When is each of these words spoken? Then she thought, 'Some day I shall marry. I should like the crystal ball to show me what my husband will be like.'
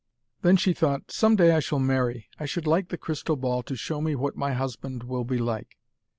Then 0.41 0.57
she 0.57 0.73
thought, 0.73 1.11
'Some 1.11 1.35
day 1.35 1.51
I 1.51 1.59
shall 1.59 1.77
marry. 1.77 2.27
I 2.39 2.47
should 2.47 2.65
like 2.65 2.89
the 2.89 2.97
crystal 2.97 3.35
ball 3.35 3.61
to 3.61 3.75
show 3.75 4.01
me 4.01 4.15
what 4.15 4.35
my 4.35 4.53
husband 4.53 5.03
will 5.03 5.25
be 5.25 5.37
like.' 5.37 5.77